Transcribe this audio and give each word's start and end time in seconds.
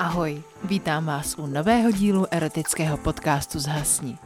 Ahoj, 0.00 0.42
vítám 0.64 1.06
vás 1.06 1.34
u 1.38 1.46
nového 1.46 1.90
dílu 1.90 2.26
erotického 2.30 2.96
podcastu 2.96 3.58
Zhasni. 3.58 4.18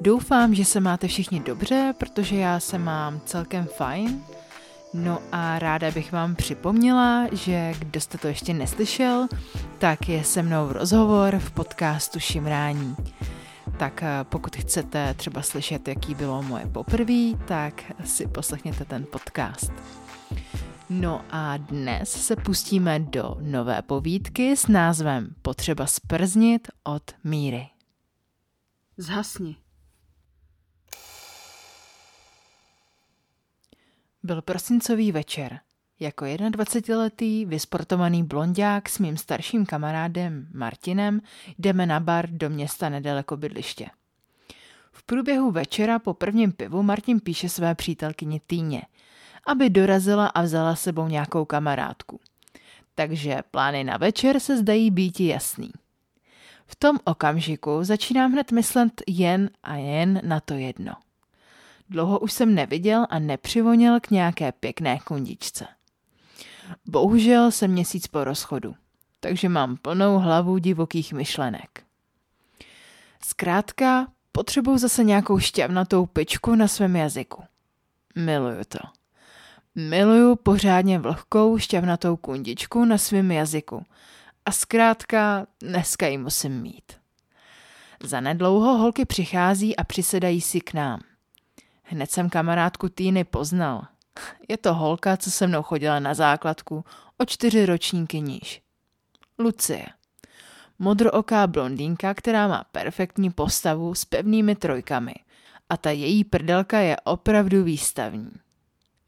Doufám, 0.00 0.54
že 0.54 0.64
se 0.64 0.80
máte 0.80 1.08
všichni 1.08 1.40
dobře, 1.40 1.94
protože 1.98 2.36
já 2.36 2.60
se 2.60 2.78
mám 2.78 3.20
celkem 3.24 3.66
fajn. 3.66 4.24
No 4.94 5.18
a 5.32 5.58
ráda 5.58 5.90
bych 5.90 6.12
vám 6.12 6.34
připomněla, 6.34 7.26
že 7.32 7.72
kdo 7.78 8.00
jste 8.00 8.18
to 8.18 8.28
ještě 8.28 8.54
neslyšel, 8.54 9.28
tak 9.78 10.08
je 10.08 10.24
se 10.24 10.42
mnou 10.42 10.72
rozhovor 10.72 11.38
v 11.38 11.50
podcastu 11.50 12.20
Šimrání. 12.20 12.96
Tak 13.76 14.02
eh, 14.02 14.24
pokud 14.24 14.56
chcete 14.56 15.14
třeba 15.14 15.42
slyšet, 15.42 15.88
jaký 15.88 16.14
bylo 16.14 16.42
moje 16.42 16.66
poprvé, 16.66 17.38
tak 17.44 17.82
si 18.04 18.26
poslechněte 18.26 18.84
ten 18.84 19.06
podcast. 19.12 19.72
No 20.92 21.24
a 21.30 21.56
dnes 21.56 22.26
se 22.26 22.36
pustíme 22.36 22.98
do 22.98 23.36
nové 23.40 23.82
povídky 23.82 24.56
s 24.56 24.66
názvem 24.66 25.34
Potřeba 25.42 25.86
sprznit 25.86 26.68
od 26.84 27.02
Míry. 27.24 27.66
Zhasni. 28.96 29.56
Byl 34.22 34.42
prosincový 34.42 35.12
večer. 35.12 35.60
Jako 36.00 36.24
21-letý 36.24 37.44
vysportovaný 37.44 38.24
blondák 38.24 38.88
s 38.88 38.98
mým 38.98 39.16
starším 39.16 39.66
kamarádem 39.66 40.48
Martinem 40.54 41.20
jdeme 41.58 41.86
na 41.86 42.00
bar 42.00 42.30
do 42.30 42.50
města 42.50 42.88
nedaleko 42.88 43.36
bydliště. 43.36 43.86
V 44.92 45.02
průběhu 45.02 45.50
večera 45.50 45.98
po 45.98 46.14
prvním 46.14 46.52
pivu 46.52 46.82
Martin 46.82 47.20
píše 47.20 47.48
své 47.48 47.74
přítelkyni 47.74 48.40
Týně– 48.46 48.82
aby 49.50 49.70
dorazila 49.70 50.26
a 50.26 50.42
vzala 50.42 50.76
sebou 50.76 51.08
nějakou 51.08 51.44
kamarádku. 51.44 52.20
Takže 52.94 53.38
plány 53.50 53.84
na 53.84 53.96
večer 53.96 54.40
se 54.40 54.56
zdají 54.56 54.90
být 54.90 55.20
jasný. 55.20 55.70
V 56.66 56.76
tom 56.76 56.98
okamžiku 57.04 57.78
začínám 57.82 58.32
hned 58.32 58.52
myslet 58.52 59.02
jen 59.06 59.50
a 59.62 59.74
jen 59.74 60.20
na 60.24 60.40
to 60.40 60.54
jedno. 60.54 60.92
Dlouho 61.88 62.18
už 62.18 62.32
jsem 62.32 62.54
neviděl 62.54 63.06
a 63.10 63.18
nepřivonil 63.18 64.00
k 64.00 64.10
nějaké 64.10 64.52
pěkné 64.52 64.98
kundičce. 64.98 65.66
Bohužel 66.86 67.50
jsem 67.50 67.70
měsíc 67.70 68.06
po 68.06 68.24
rozchodu, 68.24 68.74
takže 69.20 69.48
mám 69.48 69.76
plnou 69.76 70.18
hlavu 70.18 70.58
divokých 70.58 71.12
myšlenek. 71.12 71.84
Zkrátka, 73.24 74.06
potřebuji 74.32 74.78
zase 74.78 75.04
nějakou 75.04 75.38
šťavnatou 75.38 76.06
pičku 76.06 76.54
na 76.54 76.68
svém 76.68 76.96
jazyku. 76.96 77.42
Miluju 78.16 78.60
to. 78.68 78.99
Miluju 79.88 80.36
pořádně 80.36 80.98
vlhkou 80.98 81.58
šťavnatou 81.58 82.16
kundičku 82.16 82.84
na 82.84 82.98
svém 82.98 83.32
jazyku. 83.32 83.84
A 84.46 84.52
zkrátka 84.52 85.46
dneska 85.62 86.06
ji 86.06 86.18
musím 86.18 86.62
mít. 86.62 86.92
Za 88.02 88.20
nedlouho 88.20 88.76
holky 88.76 89.04
přichází 89.04 89.76
a 89.76 89.84
přisedají 89.84 90.40
si 90.40 90.60
k 90.60 90.74
nám. 90.74 91.00
Hned 91.82 92.10
jsem 92.10 92.30
kamarádku 92.30 92.88
Týny 92.88 93.24
poznal. 93.24 93.82
Je 94.48 94.56
to 94.56 94.74
holka, 94.74 95.16
co 95.16 95.30
se 95.30 95.46
mnou 95.46 95.62
chodila 95.62 96.00
na 96.00 96.14
základku 96.14 96.84
o 97.18 97.24
čtyři 97.24 97.66
ročníky 97.66 98.20
níž. 98.20 98.62
Lucie. 99.38 99.86
Modrooká 100.78 101.46
blondýnka, 101.46 102.14
která 102.14 102.48
má 102.48 102.64
perfektní 102.72 103.30
postavu 103.30 103.94
s 103.94 104.04
pevnými 104.04 104.54
trojkami. 104.54 105.14
A 105.68 105.76
ta 105.76 105.90
její 105.90 106.24
prdelka 106.24 106.78
je 106.78 106.96
opravdu 107.04 107.64
výstavní. 107.64 108.30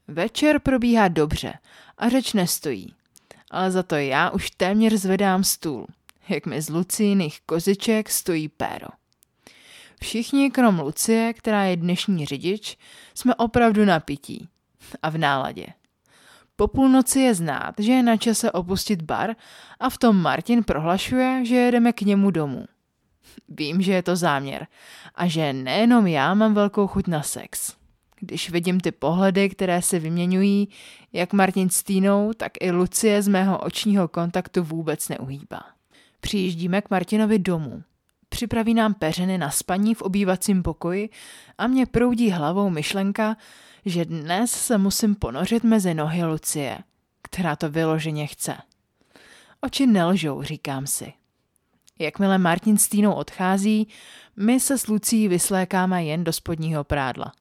Večer 0.07 0.59
probíhá 0.59 1.07
dobře 1.07 1.53
a 1.97 2.09
řeč 2.09 2.33
nestojí. 2.33 2.93
Ale 3.51 3.71
za 3.71 3.83
to 3.83 3.95
já 3.95 4.29
už 4.29 4.51
téměř 4.51 4.93
zvedám 4.93 5.43
stůl, 5.43 5.87
jak 6.29 6.45
mi 6.45 6.61
z 6.61 6.69
Lucíných 6.69 7.41
koziček 7.45 8.09
stojí 8.09 8.49
péro. 8.49 8.87
Všichni, 10.01 10.51
krom 10.51 10.79
Lucie, 10.79 11.33
která 11.33 11.63
je 11.63 11.77
dnešní 11.77 12.25
řidič, 12.25 12.77
jsme 13.15 13.35
opravdu 13.35 13.85
napití 13.85 14.47
a 15.01 15.09
v 15.09 15.17
náladě. 15.17 15.65
Po 16.55 16.67
půlnoci 16.67 17.19
je 17.19 17.35
znát, 17.35 17.75
že 17.77 17.91
je 17.91 18.03
na 18.03 18.17
čase 18.17 18.51
opustit 18.51 19.01
bar 19.01 19.35
a 19.79 19.89
v 19.89 19.97
tom 19.97 20.21
Martin 20.21 20.63
prohlašuje, 20.63 21.45
že 21.45 21.55
jedeme 21.55 21.93
k 21.93 22.01
němu 22.01 22.31
domů. 22.31 22.65
Vím, 23.49 23.81
že 23.81 23.93
je 23.93 24.03
to 24.03 24.15
záměr 24.15 24.67
a 25.15 25.27
že 25.27 25.53
nejenom 25.53 26.07
já 26.07 26.33
mám 26.33 26.53
velkou 26.53 26.87
chuť 26.87 27.07
na 27.07 27.21
sex. 27.21 27.82
Když 28.25 28.49
vidím 28.49 28.79
ty 28.79 28.91
pohledy, 28.91 29.49
které 29.49 29.81
se 29.81 29.99
vyměňují, 29.99 30.69
jak 31.13 31.33
Martin 31.33 31.69
s 31.69 31.83
Týnou, 31.83 32.33
tak 32.33 32.51
i 32.61 32.71
Lucie 32.71 33.21
z 33.21 33.27
mého 33.27 33.57
očního 33.57 34.07
kontaktu 34.07 34.63
vůbec 34.63 35.09
neuhýbá. 35.09 35.61
Přijíždíme 36.21 36.81
k 36.81 36.89
Martinovi 36.89 37.39
domů. 37.39 37.83
Připraví 38.29 38.73
nám 38.73 38.93
peřeny 38.93 39.37
na 39.37 39.51
spaní 39.51 39.95
v 39.95 40.01
obývacím 40.01 40.63
pokoji 40.63 41.09
a 41.57 41.67
mě 41.67 41.85
proudí 41.85 42.29
hlavou 42.29 42.69
myšlenka, 42.69 43.37
že 43.85 44.05
dnes 44.05 44.51
se 44.51 44.77
musím 44.77 45.15
ponořit 45.15 45.63
mezi 45.63 45.93
nohy 45.93 46.25
Lucie, 46.25 46.77
která 47.21 47.55
to 47.55 47.69
vyloženě 47.69 48.27
chce. 48.27 48.57
Oči 49.61 49.87
nelžou, 49.87 50.43
říkám 50.43 50.87
si. 50.87 51.13
Jakmile 51.99 52.37
Martin 52.37 52.77
s 52.77 52.87
Týnou 52.87 53.13
odchází, 53.13 53.87
my 54.37 54.59
se 54.59 54.77
s 54.77 54.87
Lucí 54.87 55.27
vyslékáme 55.27 56.05
jen 56.05 56.23
do 56.23 56.33
spodního 56.33 56.83
prádla 56.83 57.31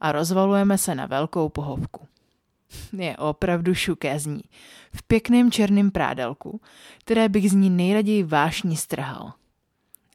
a 0.00 0.12
rozvalujeme 0.12 0.78
se 0.78 0.94
na 0.94 1.06
velkou 1.06 1.48
pohovku. 1.48 2.06
Je 2.92 3.16
opravdu 3.16 3.74
šukézní, 3.74 4.42
v 4.94 5.02
pěkném 5.02 5.50
černém 5.50 5.90
prádelku, 5.90 6.60
které 6.98 7.28
bych 7.28 7.50
z 7.50 7.54
ní 7.54 7.70
nejraději 7.70 8.22
vášní 8.22 8.76
strhal. 8.76 9.32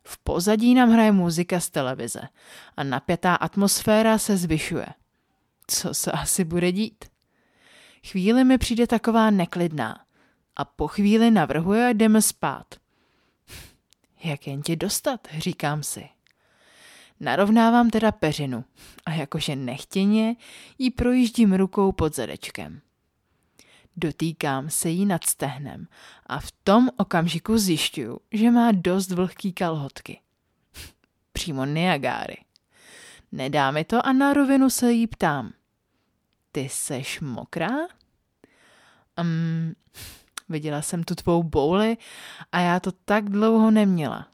V 0.04 0.18
pozadí 0.18 0.74
nám 0.74 0.92
hraje 0.92 1.12
muzika 1.12 1.60
z 1.60 1.70
televize 1.70 2.22
a 2.78 2.84
napětá 2.84 3.36
atmosféra 3.36 4.18
se 4.18 4.38
zvyšuje. 4.38 4.86
Co 5.68 5.94
se 5.94 6.12
asi 6.12 6.44
bude 6.44 6.72
dít? 6.72 7.06
Chvíli 8.08 8.44
mi 8.44 8.58
přijde 8.58 8.88
taková 8.88 9.30
neklidná 9.30 10.06
a 10.56 10.66
po 10.66 10.88
chvíli 10.88 11.32
navrhuje, 11.32 11.94
jdeme 11.94 12.22
spát. 12.22 12.76
Jak 14.24 14.48
jen 14.48 14.62
tě 14.62 14.76
dostat, 14.76 15.28
říkám 15.38 15.84
si. 15.84 16.10
Narovnávám 17.20 17.90
teda 17.90 18.12
peřinu 18.12 18.64
a 19.06 19.12
jakože 19.14 19.56
nechtěně 19.56 20.36
ji 20.78 20.92
projíždím 20.92 21.54
rukou 21.54 21.92
pod 21.92 22.16
zadečkem. 22.16 22.82
Dotýkám 23.98 24.70
se 24.70 24.90
jí 24.90 25.06
nad 25.06 25.24
stehnem 25.24 25.88
a 26.28 26.40
v 26.40 26.52
tom 26.64 26.90
okamžiku 26.98 27.58
zjišťuju, 27.58 28.20
že 28.32 28.52
má 28.52 28.72
dost 28.72 29.12
vlhký 29.12 29.54
kalhotky. 29.54 30.20
Přímo 31.34 31.66
Niagáry. 31.66 32.38
Nedá 33.32 33.72
mi 33.72 33.84
to 33.84 34.06
a 34.06 34.14
na 34.14 34.34
rovinu 34.34 34.70
se 34.70 34.92
jí 34.92 35.08
ptám. 35.08 35.54
Ty 36.52 36.70
seš 36.70 37.20
mokrá? 37.20 37.70
Um, 39.22 39.74
viděla 40.50 40.82
jsem 40.82 41.04
tu 41.04 41.16
tvou 41.16 41.44
bouli 41.44 41.98
a 42.52 42.60
já 42.60 42.80
to 42.80 42.92
tak 42.92 43.30
dlouho 43.30 43.72
neměla 43.72 44.33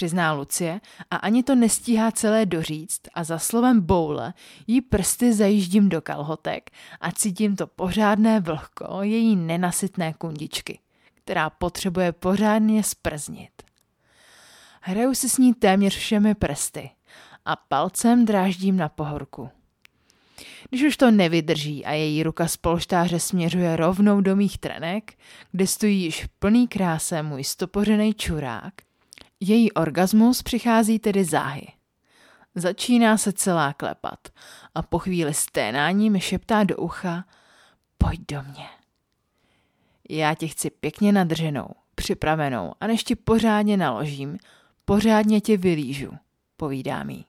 přizná 0.00 0.32
Lucie 0.32 0.80
a 1.10 1.16
ani 1.16 1.42
to 1.42 1.54
nestíhá 1.54 2.12
celé 2.12 2.46
doříct 2.46 3.08
a 3.14 3.24
za 3.24 3.38
slovem 3.38 3.80
boule 3.80 4.32
jí 4.66 4.80
prsty 4.80 5.32
zajíždím 5.32 5.88
do 5.88 6.00
kalhotek 6.02 6.70
a 7.00 7.12
cítím 7.12 7.56
to 7.56 7.66
pořádné 7.66 8.40
vlhko 8.40 9.02
její 9.02 9.36
nenasytné 9.36 10.12
kundičky, 10.12 10.78
která 11.14 11.50
potřebuje 11.50 12.12
pořádně 12.12 12.82
sprznit. 12.82 13.50
Hraju 14.80 15.14
si 15.14 15.28
s 15.28 15.38
ní 15.38 15.54
téměř 15.54 15.96
všemi 15.96 16.34
prsty 16.34 16.90
a 17.44 17.56
palcem 17.56 18.24
dráždím 18.24 18.76
na 18.76 18.88
pohorku. 18.88 19.50
Když 20.70 20.82
už 20.82 20.96
to 20.96 21.10
nevydrží 21.10 21.84
a 21.84 21.92
její 21.92 22.22
ruka 22.22 22.48
z 22.48 22.56
polštáře 22.56 23.20
směřuje 23.20 23.76
rovnou 23.76 24.20
do 24.20 24.36
mých 24.36 24.58
trenek, 24.58 25.14
kde 25.52 25.66
stojí 25.66 26.02
již 26.02 26.26
plný 26.38 26.68
kráse 26.68 27.22
můj 27.22 27.44
stopořený 27.44 28.14
čurák, 28.14 28.74
její 29.40 29.72
orgasmus 29.72 30.42
přichází 30.42 30.98
tedy 30.98 31.24
záhy. 31.24 31.66
Začíná 32.54 33.18
se 33.18 33.32
celá 33.32 33.72
klepat 33.72 34.28
a 34.74 34.82
po 34.82 34.98
chvíli 34.98 35.34
sténání 35.34 36.10
mi 36.10 36.20
šeptá 36.20 36.64
do 36.64 36.76
ucha 36.76 37.24
pojď 37.98 38.20
do 38.28 38.42
mě. 38.42 38.66
Já 40.10 40.34
tě 40.34 40.48
chci 40.48 40.70
pěkně 40.70 41.12
nadrženou, 41.12 41.68
připravenou 41.94 42.72
a 42.80 42.86
než 42.86 43.04
ti 43.04 43.16
pořádně 43.16 43.76
naložím, 43.76 44.38
pořádně 44.84 45.40
tě 45.40 45.56
vylížu, 45.56 46.12
povídá 46.56 47.02
mi. 47.02 47.24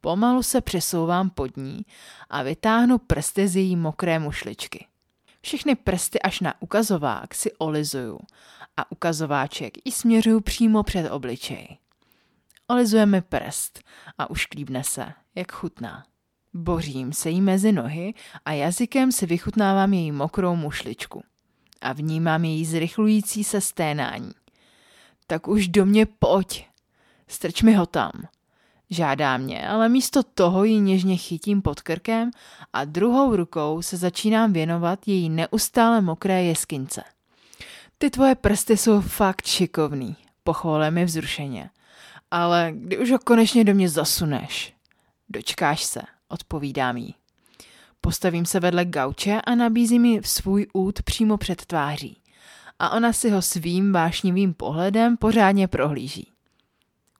Pomalu 0.00 0.42
se 0.42 0.60
přesouvám 0.60 1.30
pod 1.30 1.56
ní 1.56 1.80
a 2.30 2.42
vytáhnu 2.42 2.98
prsty 2.98 3.48
z 3.48 3.56
její 3.56 3.76
mokré 3.76 4.18
mušličky. 4.18 4.86
Všechny 5.42 5.74
prsty 5.74 6.22
až 6.22 6.40
na 6.40 6.54
ukazovák 6.60 7.34
si 7.34 7.52
olizuju 7.52 8.18
a 8.76 8.92
ukazováček 8.92 9.72
i 9.84 9.92
směřuju 9.92 10.40
přímo 10.40 10.82
před 10.82 11.10
obličej. 11.10 11.78
Olizujeme 12.68 13.20
prst 13.20 13.80
a 14.18 14.30
už 14.30 14.46
klíbne 14.46 14.84
se, 14.84 15.12
jak 15.34 15.52
chutná. 15.52 16.04
Bořím 16.54 17.12
se 17.12 17.30
jí 17.30 17.40
mezi 17.40 17.72
nohy 17.72 18.14
a 18.44 18.52
jazykem 18.52 19.12
si 19.12 19.26
vychutnávám 19.26 19.92
její 19.92 20.12
mokrou 20.12 20.56
mušličku. 20.56 21.22
A 21.80 21.92
vnímám 21.92 22.44
její 22.44 22.66
zrychlující 22.66 23.44
se 23.44 23.60
sténání. 23.60 24.32
tak 25.26 25.48
už 25.48 25.68
do 25.68 25.86
mě 25.86 26.06
pojď. 26.06 26.66
Strč 27.28 27.62
mi 27.62 27.74
ho 27.74 27.86
tam. 27.86 28.12
Žádá 28.90 29.36
mě, 29.36 29.68
ale 29.68 29.88
místo 29.88 30.22
toho 30.22 30.64
ji 30.64 30.80
něžně 30.80 31.16
chytím 31.16 31.62
pod 31.62 31.80
krkem 31.80 32.30
a 32.72 32.84
druhou 32.84 33.36
rukou 33.36 33.82
se 33.82 33.96
začínám 33.96 34.52
věnovat 34.52 35.08
její 35.08 35.30
neustále 35.30 36.00
mokré 36.00 36.44
jeskince. 36.44 37.02
Ty 38.02 38.10
tvoje 38.10 38.34
prsty 38.34 38.76
jsou 38.76 39.00
fakt 39.00 39.46
šikovný, 39.46 40.16
pochváluje 40.44 40.90
mi 40.90 41.04
vzrušeně. 41.04 41.70
Ale 42.30 42.72
kdy 42.74 42.98
už 42.98 43.10
ho 43.10 43.18
konečně 43.18 43.64
do 43.64 43.74
mě 43.74 43.88
zasuneš? 43.88 44.74
Dočkáš 45.28 45.84
se, 45.84 46.00
odpovídám 46.28 46.96
jí. 46.96 47.14
Postavím 48.00 48.46
se 48.46 48.60
vedle 48.60 48.84
gauče 48.84 49.40
a 49.40 49.54
nabízím 49.54 50.02
mi 50.02 50.20
svůj 50.24 50.66
út 50.72 51.02
přímo 51.02 51.36
před 51.36 51.66
tváří. 51.66 52.22
A 52.78 52.90
ona 52.90 53.12
si 53.12 53.30
ho 53.30 53.42
svým 53.42 53.92
vášnivým 53.92 54.54
pohledem 54.54 55.16
pořádně 55.16 55.68
prohlíží. 55.68 56.32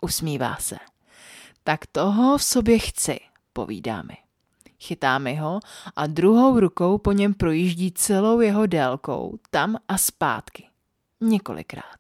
Usmívá 0.01 0.57
se. 0.57 0.77
Tak 1.65 1.87
toho 1.87 2.39
v 2.39 2.43
sobě 2.43 2.79
chci, 2.79 3.21
povídá 3.53 4.03
mi. 4.03 4.17
Chytá 4.81 5.19
mi 5.19 5.35
ho 5.35 5.61
a 5.97 6.07
druhou 6.07 6.61
rukou 6.61 6.99
po 6.99 7.13
něm 7.13 7.35
projíždí 7.35 7.93
celou 7.93 8.41
jeho 8.41 8.67
délkou, 8.67 9.39
tam 9.51 9.77
a 9.89 9.99
zpátky. 9.99 10.72
Několikrát. 11.23 11.99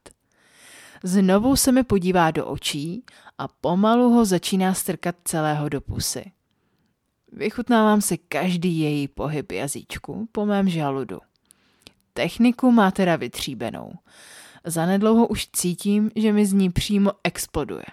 Znovu 1.04 1.56
se 1.56 1.72
mi 1.72 1.84
podívá 1.84 2.30
do 2.30 2.46
očí 2.46 3.04
a 3.38 3.48
pomalu 3.48 4.10
ho 4.10 4.24
začíná 4.24 4.74
strkat 4.74 5.16
celého 5.24 5.68
do 5.68 5.80
pusy. 5.80 6.32
Vychutnávám 7.32 8.00
si 8.00 8.18
každý 8.18 8.78
její 8.78 9.08
pohyb 9.08 9.52
jazyčku 9.52 10.28
po 10.32 10.46
mém 10.46 10.68
žaludu. 10.68 11.18
Techniku 12.12 12.70
má 12.70 12.90
teda 12.90 13.16
vytříbenou. 13.16 13.92
Zanedlouho 14.64 15.26
už 15.26 15.48
cítím, 15.52 16.10
že 16.16 16.32
mi 16.32 16.46
z 16.46 16.52
ní 16.52 16.70
přímo 16.70 17.10
exploduje. 17.24 17.84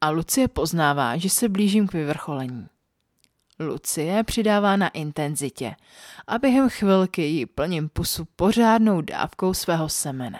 A 0.00 0.10
Lucie 0.10 0.48
poznává, 0.48 1.16
že 1.16 1.30
se 1.30 1.48
blížím 1.48 1.86
k 1.86 1.92
vyvrcholení. 1.92 2.66
Lucie 3.60 4.24
přidává 4.24 4.76
na 4.76 4.88
intenzitě 4.88 5.74
a 6.26 6.38
během 6.38 6.68
chvilky 6.68 7.22
jí 7.22 7.46
plním 7.46 7.88
pusu 7.88 8.24
pořádnou 8.36 9.00
dávkou 9.00 9.54
svého 9.54 9.88
semene. 9.88 10.38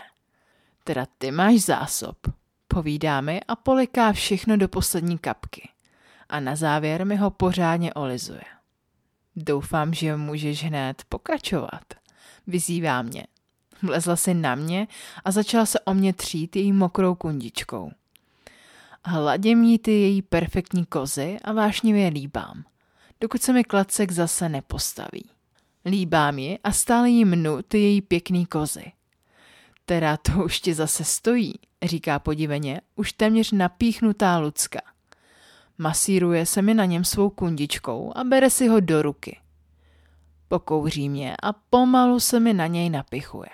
Teda 0.85 1.07
ty 1.19 1.31
máš 1.31 1.61
zásob, 1.61 2.17
povídá 2.69 3.21
mi 3.21 3.41
a 3.49 3.57
poliká 3.57 4.13
všechno 4.13 4.57
do 4.57 4.69
poslední 4.69 5.19
kapky. 5.19 5.69
A 6.29 6.41
na 6.41 6.57
závěr 6.57 7.07
mi 7.07 7.17
ho 7.17 7.31
pořádně 7.31 7.95
olizuje. 7.95 8.45
Doufám, 9.37 9.95
že 9.95 10.17
můžeš 10.17 10.65
hned 10.65 11.03
pokračovat. 11.09 11.85
Vyzývá 12.47 13.03
mě. 13.03 13.27
Vlezla 13.83 14.17
si 14.17 14.35
na 14.35 14.55
mě 14.55 14.89
a 15.25 15.31
začala 15.31 15.67
se 15.67 15.81
o 15.81 15.95
mě 15.95 16.13
třít 16.13 16.57
její 16.57 16.73
mokrou 16.73 17.15
kundičkou. 17.15 17.93
Hladím 19.05 19.63
jí 19.63 19.79
ty 19.79 19.91
její 19.91 20.23
perfektní 20.23 20.85
kozy 20.85 21.39
a 21.45 21.53
vášnivě 21.53 22.09
líbám, 22.09 22.65
dokud 23.21 23.43
se 23.43 23.53
mi 23.53 23.65
klacek 23.65 24.13
zase 24.13 24.49
nepostaví. 24.49 25.31
Líbám 25.85 26.39
ji 26.39 26.59
a 26.65 26.73
stále 26.73 27.11
jí 27.11 27.25
mnu 27.25 27.63
ty 27.63 27.79
její 27.79 28.01
pěkný 28.01 28.47
kozy. 28.47 28.93
Teda 29.85 30.17
to 30.17 30.33
už 30.45 30.61
ti 30.61 30.75
zase 30.75 31.05
stojí, 31.05 31.55
říká 31.83 32.19
podiveně, 32.19 32.81
už 32.97 33.13
téměř 33.13 33.53
napíchnutá 33.53 34.39
Lucka. 34.39 34.81
Masíruje 35.79 36.47
se 36.47 36.63
mi 36.63 36.75
na 36.75 36.85
něm 36.85 37.05
svou 37.05 37.31
kundičkou 37.31 38.13
a 38.17 38.25
bere 38.25 38.51
si 38.51 38.69
ho 38.69 38.81
do 38.81 39.03
ruky. 39.03 39.41
Pokouří 40.49 41.09
mě 41.09 41.37
a 41.43 41.53
pomalu 41.53 42.21
se 42.21 42.41
mi 42.41 42.53
na 42.53 42.67
něj 42.67 42.91
napichuje. 42.91 43.49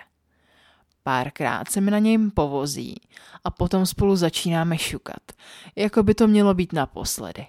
Párkrát 1.03 1.71
se 1.71 1.81
mi 1.81 1.91
na 1.91 1.99
něj 1.99 2.29
povozí 2.29 2.95
a 3.43 3.51
potom 3.51 3.85
spolu 3.85 4.15
začínáme 4.15 4.77
šukat, 4.77 5.31
jako 5.75 6.03
by 6.03 6.13
to 6.15 6.27
mělo 6.27 6.53
být 6.53 6.73
naposledy. 6.73 7.45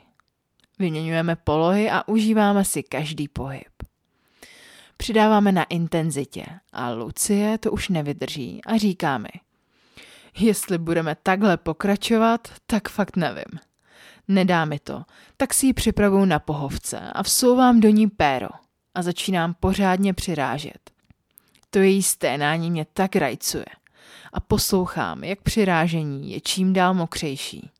Vyměňujeme 0.78 1.36
polohy 1.36 1.90
a 1.90 2.08
užíváme 2.08 2.64
si 2.64 2.82
každý 2.82 3.28
pohyb. 3.28 3.72
Přidáváme 5.02 5.52
na 5.52 5.64
intenzitě 5.64 6.44
a 6.72 6.90
Lucie 6.90 7.58
to 7.58 7.72
už 7.72 7.88
nevydrží 7.88 8.60
a 8.66 8.76
říká 8.76 9.18
mi, 9.18 9.28
jestli 10.38 10.78
budeme 10.78 11.16
takhle 11.22 11.56
pokračovat, 11.56 12.48
tak 12.66 12.88
fakt 12.88 13.16
nevím. 13.16 13.58
Nedá 14.28 14.64
mi 14.64 14.78
to, 14.78 15.02
tak 15.36 15.54
si 15.54 15.66
ji 15.66 15.72
připravuju 15.72 16.24
na 16.24 16.38
pohovce 16.38 17.00
a 17.12 17.22
vsouvám 17.22 17.80
do 17.80 17.88
ní 17.88 18.06
péro 18.06 18.48
a 18.94 19.02
začínám 19.02 19.54
pořádně 19.60 20.14
přirážet. 20.14 20.90
To 21.70 21.78
její 21.78 22.02
sténání 22.02 22.70
mě 22.70 22.86
tak 22.92 23.16
rajcuje 23.16 23.66
a 24.32 24.40
poslouchám, 24.40 25.24
jak 25.24 25.42
přirážení 25.42 26.32
je 26.32 26.40
čím 26.40 26.72
dál 26.72 26.94
mokřejší. 26.94 27.70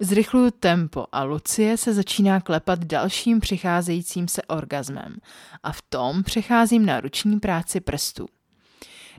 Zrychluju 0.00 0.50
tempo 0.50 1.06
a 1.12 1.22
Lucie 1.22 1.76
se 1.76 1.94
začíná 1.94 2.40
klepat 2.40 2.84
dalším 2.84 3.40
přicházejícím 3.40 4.28
se 4.28 4.42
orgazmem 4.42 5.16
a 5.62 5.72
v 5.72 5.82
tom 5.82 6.22
přecházím 6.22 6.86
na 6.86 7.00
ruční 7.00 7.40
práci 7.40 7.80
prstů. 7.80 8.26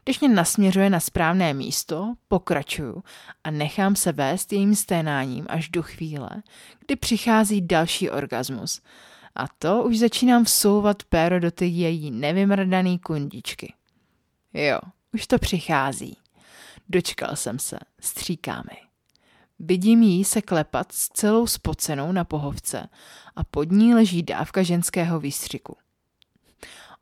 Když 0.03 0.19
mě 0.19 0.29
nasměřuje 0.29 0.89
na 0.89 0.99
správné 0.99 1.53
místo, 1.53 2.13
pokračuju 2.27 3.03
a 3.43 3.51
nechám 3.51 3.95
se 3.95 4.11
vést 4.11 4.53
jejím 4.53 4.75
sténáním 4.75 5.45
až 5.49 5.69
do 5.69 5.83
chvíle, 5.83 6.29
kdy 6.85 6.95
přichází 6.95 7.61
další 7.61 8.09
orgasmus. 8.09 8.81
A 9.35 9.47
to 9.47 9.83
už 9.83 9.97
začínám 9.97 10.43
vsouvat 10.43 11.03
péro 11.03 11.39
do 11.39 11.51
ty 11.51 11.65
její 11.65 12.11
nevymrdaný 12.11 12.99
kundičky. 12.99 13.73
Jo, 14.53 14.79
už 15.13 15.27
to 15.27 15.39
přichází. 15.39 16.17
Dočkal 16.89 17.35
jsem 17.35 17.59
se, 17.59 17.77
stříká 17.99 18.55
mi. 18.55 18.84
Vidím 19.59 20.03
jí 20.03 20.23
se 20.23 20.41
klepat 20.41 20.91
s 20.91 21.09
celou 21.09 21.47
spocenou 21.47 22.11
na 22.11 22.23
pohovce 22.23 22.89
a 23.35 23.43
pod 23.43 23.71
ní 23.71 23.93
leží 23.93 24.23
dávka 24.23 24.63
ženského 24.63 25.19
výstřiku. 25.19 25.77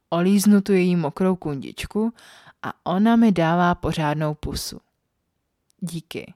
Olíznu 0.10 0.62
tu 0.62 0.74
její 0.74 0.96
mokrou 0.96 1.36
kundičku 1.36 2.14
a 2.64 2.74
ona 2.84 3.16
mi 3.16 3.32
dává 3.32 3.76
pořádnou 3.76 4.34
pusu. 4.34 4.80
Díky. 5.80 6.34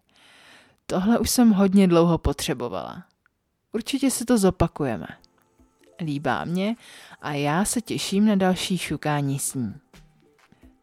Tohle 0.86 1.19
už 1.19 1.30
jsem 1.30 1.52
hodně 1.52 1.88
dlouho 1.88 2.18
potřebovala. 2.18 3.04
Určitě 3.72 4.12
si 4.12 4.25
to 4.25 4.38
zopakujeme. 4.38 5.08
Líbá 6.02 6.46
mě 6.46 6.75
a 7.22 7.34
já 7.34 7.66
se 7.66 7.81
těším 7.81 8.25
na 8.25 8.36
další 8.36 8.78
šukání 8.78 9.40
s 9.40 9.54
ní. 9.54 9.74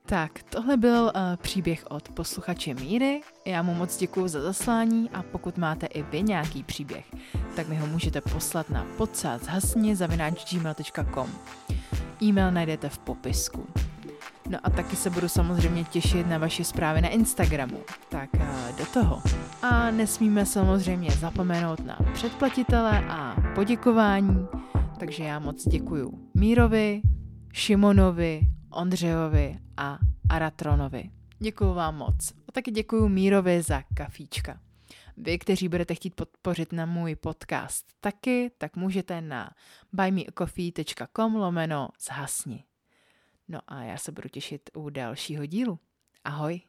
Tak, 0.06 0.42
tohle 0.42 0.76
byl 0.76 1.02
uh, 1.02 1.10
příběh 1.36 1.84
od 1.88 2.08
posluchače 2.08 2.74
Míry. 2.74 3.20
Já 3.44 3.62
mu 3.62 3.74
moc 3.74 3.96
děkuji 3.96 4.28
za 4.28 4.40
zaslání 4.40 5.10
a 5.10 5.22
pokud 5.22 5.58
máte 5.58 5.86
i 5.86 6.02
vy 6.02 6.22
nějaký 6.22 6.62
příběh, 6.62 7.14
tak 7.56 7.68
mi 7.68 7.76
ho 7.76 7.86
můžete 7.86 8.20
poslat 8.20 8.70
na 8.70 8.86
podsázhasně.gmail.com 8.96 11.30
E-mail 12.22 12.50
najdete 12.50 12.88
v 12.88 12.98
popisku. 12.98 13.66
No 14.48 14.58
a 14.62 14.70
taky 14.70 14.96
se 14.96 15.10
budu 15.10 15.28
samozřejmě 15.28 15.84
těšit 15.84 16.26
na 16.26 16.38
vaše 16.38 16.64
zprávy 16.64 17.00
na 17.00 17.08
Instagramu. 17.08 17.78
Tak 18.08 18.28
uh, 18.34 18.40
do 18.78 18.86
toho. 18.86 19.22
A 19.62 19.90
nesmíme 19.90 20.46
samozřejmě 20.46 21.10
zapomenout 21.10 21.86
na 21.86 21.98
předplatitele 22.12 23.04
a 23.08 23.36
poděkování. 23.54 24.46
Takže 24.98 25.24
já 25.24 25.38
moc 25.38 25.68
děkuju 25.68 26.30
Mírovi, 26.34 27.02
Šimonovi, 27.52 28.40
Ondřejovi 28.74 29.58
a 29.76 29.98
Aratronovi. 30.28 31.10
Děkuju 31.38 31.74
vám 31.74 31.96
moc. 31.96 32.32
A 32.48 32.52
taky 32.52 32.70
děkuju 32.70 33.08
Mírovi 33.08 33.62
za 33.62 33.82
kafíčka. 33.94 34.60
Vy, 35.16 35.38
kteří 35.38 35.68
budete 35.68 35.94
chtít 35.94 36.14
podpořit 36.14 36.72
na 36.72 36.86
můj 36.86 37.16
podcast 37.16 37.86
taky, 38.00 38.50
tak 38.58 38.76
můžete 38.76 39.20
na 39.20 39.50
buymeacoffee.com 39.92 41.34
lomeno 41.34 41.88
zhasni. 42.00 42.64
No 43.48 43.60
a 43.66 43.82
já 43.82 43.96
se 43.96 44.12
budu 44.12 44.28
těšit 44.28 44.70
u 44.74 44.90
dalšího 44.90 45.46
dílu. 45.46 45.78
Ahoj! 46.24 46.60